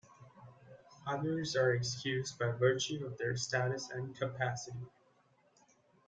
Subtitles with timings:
[1.05, 4.87] Others are excused by virtue of their status and capacity.